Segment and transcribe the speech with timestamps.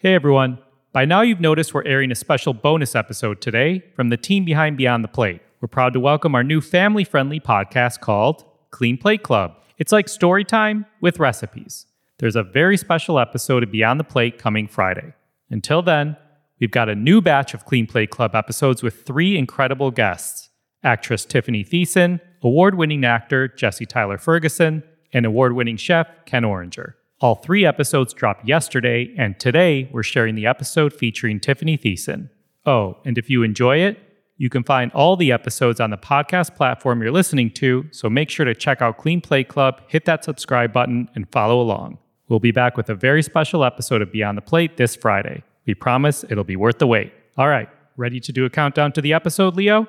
[0.00, 0.58] Hey everyone.
[0.92, 4.76] By now you've noticed we're airing a special bonus episode today from the team behind
[4.76, 5.40] Beyond the Plate.
[5.60, 9.56] We're proud to welcome our new family friendly podcast called Clean Plate Club.
[9.76, 11.86] It's like story time with recipes.
[12.18, 15.14] There's a very special episode of Beyond the Plate coming Friday.
[15.50, 16.16] Until then,
[16.60, 20.50] we've got a new batch of Clean Plate Club episodes with three incredible guests
[20.84, 26.94] actress Tiffani Thiessen, award winning actor Jesse Tyler Ferguson, and award winning chef Ken Oringer.
[27.20, 32.30] All three episodes dropped yesterday, and today we're sharing the episode featuring Tiffani Thiessen.
[32.64, 33.98] Oh, and if you enjoy it,
[34.36, 38.30] you can find all the episodes on the podcast platform you're listening to, so make
[38.30, 41.98] sure to check out Clean Plate Club, hit that subscribe button, and follow along.
[42.28, 45.42] We'll be back with a very special episode of Beyond the Plate this Friday.
[45.66, 47.12] We promise it'll be worth the wait.
[47.36, 49.88] All right, ready to do a countdown to the episode, Leo?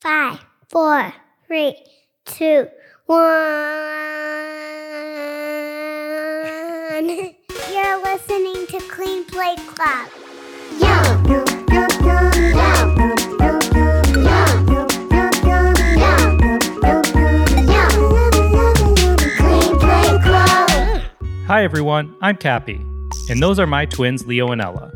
[0.00, 0.40] Five,
[0.70, 1.12] four,
[1.46, 1.76] three,
[2.24, 2.68] two,
[3.04, 4.51] one.
[7.02, 10.08] You're listening to Clean Plate Club.
[10.78, 10.86] Yo!
[11.28, 11.44] Yo!
[11.72, 11.88] Yo!
[21.48, 22.14] Hi, everyone.
[22.20, 22.76] I'm Cappy,
[23.28, 24.92] and those are my twins, Leo and Ella.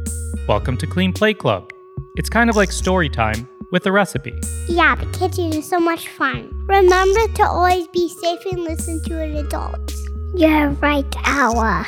[0.46, 1.72] Welcome to Clean Plate Club.
[2.14, 4.38] It's kind of like story time with a recipe.
[4.68, 6.52] Yeah, the kitchen is so much fun.
[6.68, 9.92] Remember to always be safe and listen to an adult.
[10.36, 11.86] You're right, Ella.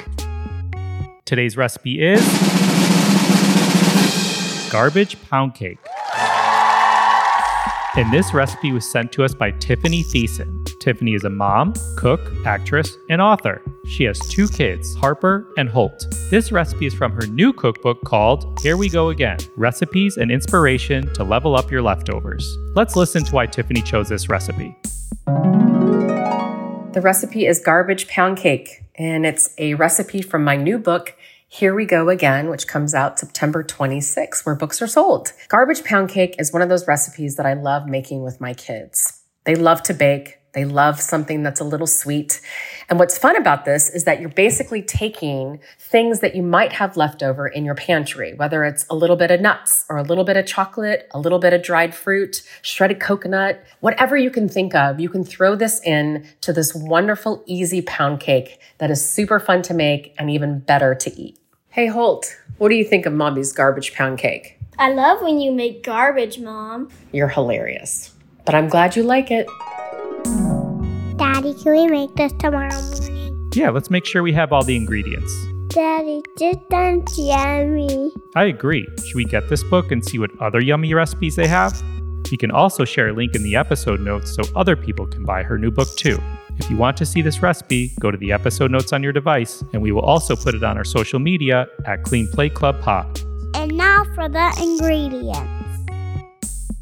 [1.28, 2.22] Today's recipe is
[4.72, 5.76] garbage pound cake.
[7.96, 10.64] And this recipe was sent to us by Tiffani Thiessen.
[10.80, 13.60] Tiffani is a mom, cook, actress, and author.
[13.84, 16.06] She has two kids, Harper and Holt.
[16.30, 21.12] This recipe is from her new cookbook called Here We Go Again Recipes and Inspiration
[21.12, 22.56] to Level Up Your Leftovers.
[22.74, 24.74] Let's listen to why Tiffani chose this recipe.
[26.98, 31.14] The recipe is garbage pound cake, and it's a recipe from my new book,
[31.46, 35.32] Here We Go Again, which comes out September 26, where books are sold.
[35.46, 39.22] Garbage pound cake is one of those recipes that I love making with my kids.
[39.44, 40.37] They love to bake.
[40.58, 42.40] They love something that's a little sweet.
[42.88, 46.96] And what's fun about this is that you're basically taking things that you might have
[46.96, 50.24] left over in your pantry, whether it's a little bit of nuts or a little
[50.24, 54.74] bit of chocolate, a little bit of dried fruit, shredded coconut, whatever you can think
[54.74, 59.38] of, you can throw this in to this wonderful, easy pound cake that is super
[59.38, 61.38] fun to make and even better to eat.
[61.68, 64.58] Hey, Holt, what do you think of mommy's garbage pound cake?
[64.76, 66.90] I love when you make garbage, Mom.
[67.12, 68.12] You're hilarious,
[68.44, 69.46] but I'm glad you like it.
[71.62, 73.50] Can we make this tomorrow morning?
[73.52, 75.34] Yeah, let's make sure we have all the ingredients.
[75.68, 78.12] Daddy, this sounds yummy.
[78.36, 78.86] I agree.
[79.04, 81.82] Should we get this book and see what other yummy recipes they have?
[82.30, 85.42] We can also share a link in the episode notes so other people can buy
[85.42, 86.18] her new book too.
[86.58, 89.64] If you want to see this recipe, go to the episode notes on your device,
[89.72, 93.20] and we will also put it on our social media at Clean Plate Club Pod.
[93.54, 95.48] And now for the ingredients.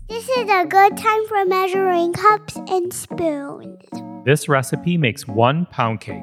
[0.09, 4.06] This is a good time for measuring cups and spoons.
[4.27, 6.21] This recipe makes one pound cake,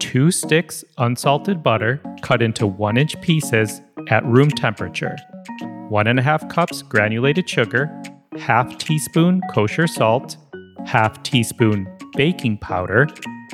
[0.00, 5.16] two sticks unsalted butter cut into one inch pieces at room temperature,
[5.88, 7.88] one and a half cups granulated sugar,
[8.40, 10.36] half teaspoon kosher salt,
[10.84, 13.06] half teaspoon baking powder.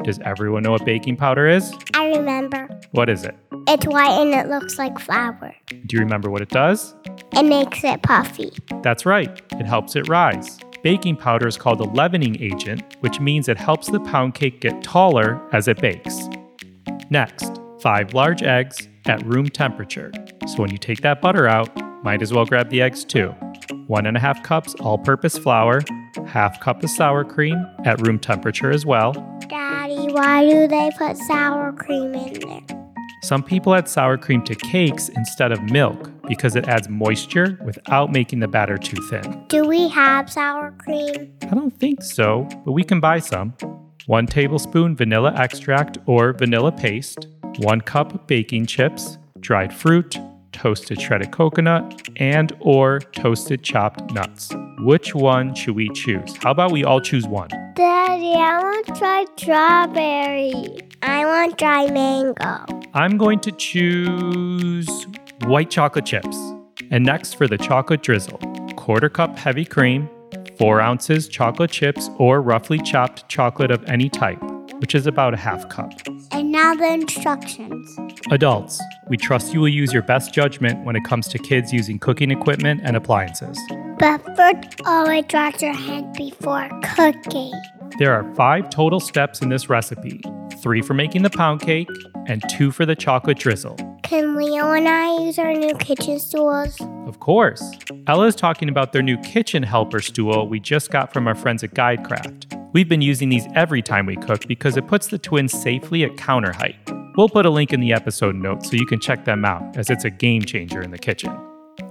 [0.03, 1.71] Does everyone know what baking powder is?
[1.93, 2.71] I remember.
[2.93, 3.37] What is it?
[3.67, 5.55] It's white and it looks like flour.
[5.69, 6.95] Do you remember what it does?
[7.35, 8.51] It makes it puffy.
[8.83, 10.59] That's right, it helps it rise.
[10.83, 14.81] Baking powder is called a leavening agent, which means it helps the pound cake get
[14.83, 16.29] taller as it bakes.
[17.11, 20.13] Next, five large eggs at room temperature.
[20.47, 21.69] So when you take that butter out,
[22.05, 23.31] might as well grab the eggs too.
[23.89, 25.81] One and a half cups all purpose flour,
[26.27, 29.13] half cup of sour cream at room temperature as well.
[29.49, 32.79] Daddy, why do they put sour cream in there?
[33.23, 38.13] Some people add sour cream to cakes instead of milk because it adds moisture without
[38.13, 39.45] making the batter too thin.
[39.49, 41.33] Do we have sour cream?
[41.43, 43.55] I don't think so, but we can buy some.
[44.07, 47.27] One tablespoon vanilla extract or vanilla paste,
[47.59, 50.19] one cup baking chips, dried fruit,
[50.53, 54.51] toasted shredded coconut, and or toasted chopped nuts.
[54.81, 56.37] Which one should we choose?
[56.37, 57.49] How about we all choose one?
[57.75, 60.79] Daddy, I want to try strawberry.
[61.03, 62.65] I want dry mango.
[62.95, 65.07] I'm going to choose
[65.45, 66.37] white chocolate chips.
[66.91, 68.39] And next for the chocolate drizzle,
[68.77, 70.09] quarter cup heavy cream,
[70.59, 74.43] four ounces chocolate chips or roughly chopped chocolate of any type,
[74.81, 75.93] which is about a half cup.
[76.33, 77.99] And now the instructions.
[78.31, 81.99] Adults, we trust you will use your best judgment when it comes to kids using
[81.99, 83.59] cooking equipment and appliances.
[83.99, 87.53] But first, always wash your hands before cooking.
[87.99, 90.21] There are five total steps in this recipe
[90.63, 91.89] three for making the pound cake
[92.27, 93.77] and two for the chocolate drizzle.
[94.09, 96.81] Can Leo and I use our new kitchen stools?
[97.07, 97.73] Of course.
[98.07, 101.63] Ella is talking about their new kitchen helper stool we just got from our friends
[101.63, 102.73] at Guidecraft.
[102.73, 106.17] We've been using these every time we cook because it puts the twins safely at
[106.17, 106.77] counter height.
[107.19, 109.91] We'll put a link in the episode notes so you can check them out, as
[109.91, 111.39] it's a game changer in the kitchen.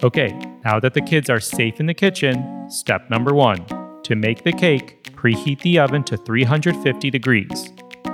[0.01, 0.29] Okay,
[0.65, 3.63] now that the kids are safe in the kitchen, step number one
[4.01, 7.69] to make the cake, preheat the oven to 350 degrees.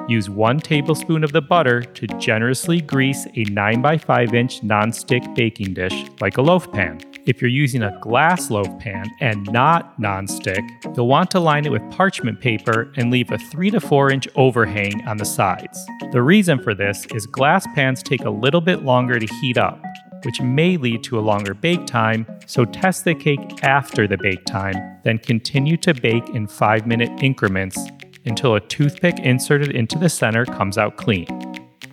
[0.08, 5.94] Use one tablespoon of the butter to generously grease a 9x5 inch nonstick baking dish
[6.20, 7.00] like a loaf pan.
[7.26, 10.68] If you're using a glass loaf pan and not nonstick,
[10.98, 14.28] you'll want to line it with parchment paper and leave a 3 to 4 inch
[14.36, 15.86] overhang on the sides.
[16.12, 19.82] The reason for this is glass pans take a little bit longer to heat up,
[20.26, 24.44] which may lead to a longer bake time, so test the cake after the bake
[24.44, 27.80] time, then continue to bake in 5 minute increments
[28.26, 31.28] until a toothpick inserted into the center comes out clean.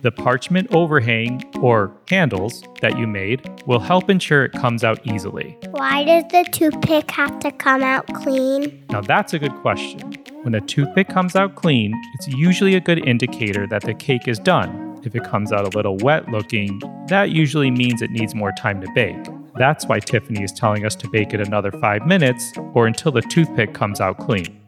[0.01, 5.57] The parchment overhang or handles that you made will help ensure it comes out easily.
[5.69, 8.83] Why does the toothpick have to come out clean?
[8.89, 10.13] Now, that's a good question.
[10.41, 14.39] When a toothpick comes out clean, it's usually a good indicator that the cake is
[14.39, 14.99] done.
[15.03, 18.81] If it comes out a little wet looking, that usually means it needs more time
[18.81, 19.23] to bake.
[19.55, 23.21] That's why Tiffani is telling us to bake it another 5 minutes or until the
[23.21, 24.59] toothpick comes out clean.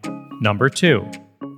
[0.41, 1.09] Number 2.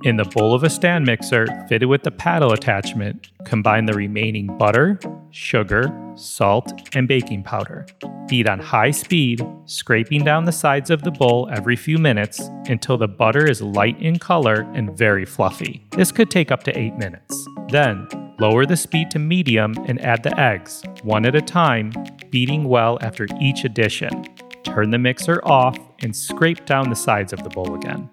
[0.06, 4.56] In the bowl of a stand mixer fitted with the paddle attachment, combine the remaining
[4.56, 5.00] butter,
[5.32, 7.86] sugar, salt, and baking powder.
[8.28, 12.96] Beat on high speed, scraping down the sides of the bowl every few minutes until
[12.96, 15.84] the butter is light in color and very fluffy.
[15.90, 17.44] This could take up to 8 minutes.
[17.72, 18.06] Then,
[18.38, 21.92] lower the speed to medium and add the eggs, one at a time,
[22.30, 24.24] beating well after each addition.
[24.62, 28.08] Turn the mixer off and scrape down the sides of the bowl again.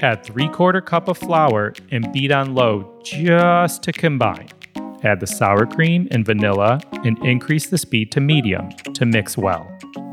[0.00, 4.48] Add 3 quarter cup of flour and beat on low just to combine.
[5.04, 9.70] Add the sour cream and vanilla and increase the speed to medium to mix well.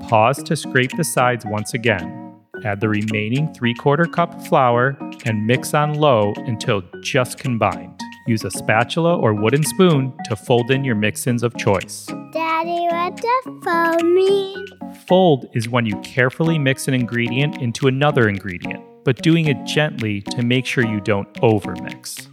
[0.07, 2.35] Pause to scrape the sides once again.
[2.63, 7.99] Add the remaining 3 quarter cup of flour and mix on low until just combined.
[8.27, 12.05] Use a spatula or wooden spoon to fold in your mix ins of choice.
[12.31, 14.67] Daddy, what does fold mean?
[15.07, 20.21] Fold is when you carefully mix an ingredient into another ingredient but doing it gently
[20.21, 22.27] to make sure you don't overmix.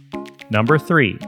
[0.51, 1.19] Number three,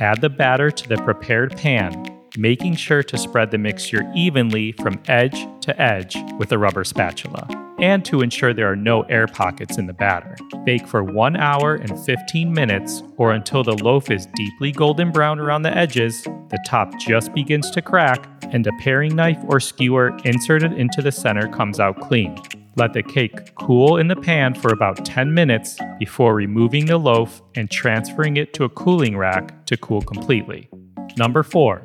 [0.00, 5.00] add the batter to the prepared pan, making sure to spread the mixture evenly from
[5.08, 7.48] edge to edge with a rubber spatula,
[7.78, 10.36] and to ensure there are no air pockets in the batter.
[10.64, 15.40] Bake for 1 hour and 15 minutes or until the loaf is deeply golden brown
[15.40, 20.16] around the edges, the top just begins to crack, and a paring knife or skewer
[20.24, 22.36] inserted into the center comes out clean.
[22.76, 27.42] Let the cake cool in the pan for about 10 minutes before removing the loaf
[27.54, 30.68] and transferring it to a cooling rack to cool completely.
[31.16, 31.82] Number 4.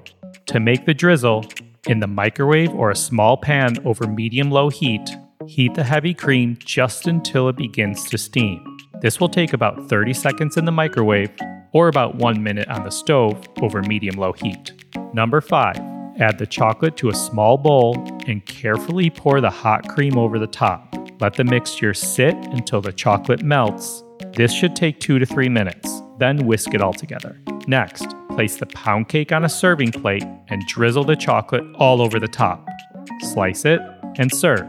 [0.47, 1.43] To make the drizzle,
[1.87, 5.09] in the microwave or a small pan over medium low heat,
[5.47, 8.77] heat the heavy cream just until it begins to steam.
[9.01, 11.31] This will take about 30 seconds in the microwave
[11.73, 14.71] or about 1 minute on the stove over medium low heat.
[15.13, 15.94] Number 5.
[16.19, 17.95] Add the chocolate to a small bowl
[18.25, 20.95] and carefully pour the hot cream over the top.
[21.19, 24.01] Let the mixture sit until the chocolate melts.
[24.33, 26.01] This should take 2 to 3 minutes.
[26.17, 27.37] Then whisk it all together.
[27.67, 32.19] Next, place the pound cake on a serving plate and drizzle the chocolate all over
[32.19, 32.65] the top.
[33.19, 33.81] Slice it
[34.17, 34.65] and serve.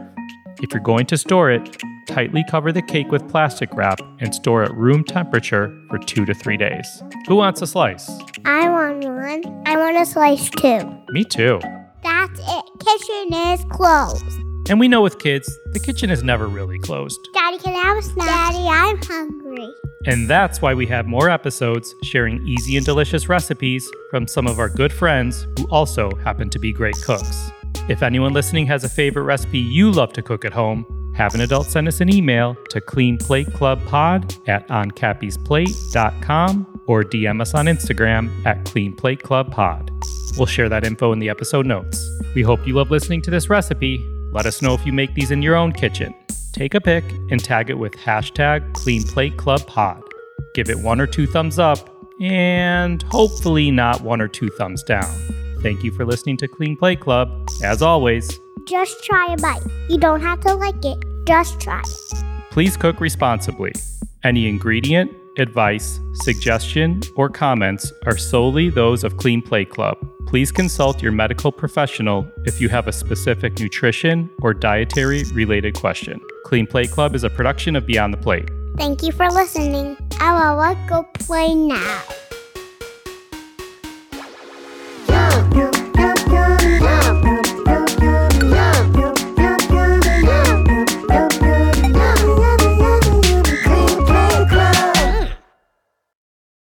[0.61, 1.77] If you're going to store it,
[2.07, 6.33] tightly cover the cake with plastic wrap and store at room temperature for two to
[6.33, 7.03] three days.
[7.27, 8.09] Who wants a slice?
[8.43, 9.63] I want one.
[9.65, 10.96] I want a slice too.
[11.09, 11.59] Me too.
[12.03, 12.65] That's it.
[12.79, 14.23] Kitchen is closed.
[14.69, 17.19] And we know with kids, the kitchen is never really closed.
[17.33, 18.27] Daddy, can I have a snack?
[18.27, 19.69] Daddy, I'm hungry.
[20.05, 24.59] And that's why we have more episodes sharing easy and delicious recipes from some of
[24.59, 27.49] our good friends who also happen to be great cooks.
[27.87, 30.85] If anyone listening has a favorite recipe you love to cook at home,
[31.15, 37.65] have an adult send us an email to cleanplateclubpod at oncappiesplate.com or DM us on
[37.65, 40.16] Instagram at cleanplateclubpod.
[40.35, 42.03] We'll share that info in the episode notes.
[42.35, 44.03] We hope you love listening to this recipe.
[44.31, 46.13] Let us know if you make these in your own kitchen.
[46.53, 50.01] Take a pic and tag it with hashtag Clean Plate Club cleanplateclubpod.
[50.55, 55.13] Give it one or two thumbs up and hopefully not one or two thumbs down.
[55.61, 57.49] Thank you for listening to Clean Plate Club.
[57.63, 59.61] As always, just try a bite.
[59.89, 62.23] You don't have to like it, just try it.
[62.51, 63.73] Please cook responsibly.
[64.23, 69.97] Any ingredient, advice, suggestion, or comments are solely those of Clean Plate Club.
[70.27, 76.19] Please consult your medical professional if you have a specific nutrition or dietary related question.
[76.43, 78.51] Clean Plate Club is a production of Beyond the Plate.
[78.75, 79.95] Thank you for listening.
[80.19, 82.03] I will go play now.